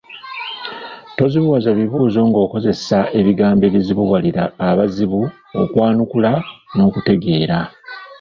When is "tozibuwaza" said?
1.17-1.69